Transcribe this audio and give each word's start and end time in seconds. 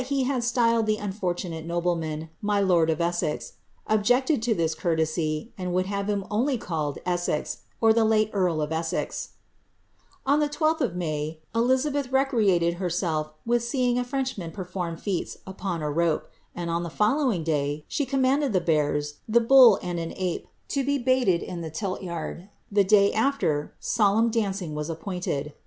191 0.01 0.41
ftyled 0.81 0.87
the 0.87 0.97
unfortuntte 0.97 1.63
noblemaD 1.63 2.19
^ 2.19 2.29
my 2.41 2.59
lord 2.59 2.89
of 2.89 2.97
EsseZ)" 2.97 3.51
objected 3.85 4.41
to 4.41 4.55
this 4.55 4.73
eoortesy, 4.73 5.49
and 5.59 5.75
would 5.75 5.85
have 5.85 6.09
him 6.09 6.25
only 6.31 6.57
called 6.57 6.95
^ 6.95 7.01
Essex, 7.05 7.59
or 7.79 7.93
the 7.93 8.03
late 8.03 8.31
earl 8.33 8.63
of 8.63 8.71
On 8.71 10.39
the 10.39 10.49
12th 10.49 10.81
of 10.81 10.95
May, 10.95 11.39
Elizabeth 11.53 12.11
recreated 12.11 12.73
herself 12.81 13.31
with 13.45 13.63
seeing 13.63 13.99
a 13.99 14.03
French 14.03 14.39
man 14.39 14.49
perform 14.49 14.97
feats 14.97 15.37
upon 15.45 15.83
a 15.83 15.91
rope; 15.91 16.27
and 16.55 16.71
on 16.71 16.81
the 16.81 16.89
following 16.89 17.43
day 17.43 17.85
she 17.87 18.03
com* 18.03 18.23
manded 18.23 18.53
the 18.53 18.59
bears, 18.59 19.17
the 19.29 19.39
bull, 19.39 19.77
and 19.83 19.99
an 19.99 20.13
ape, 20.15 20.47
to 20.69 20.83
be 20.83 20.97
baited 20.97 21.43
in 21.43 21.61
the 21.61 21.69
tilt 21.69 22.01
yard; 22.01 22.49
the 22.71 22.83
day 22.83 23.13
after, 23.13 23.75
solemn 23.79 24.31
dancing 24.31 24.73
was 24.73 24.89
appointed. 24.89 25.53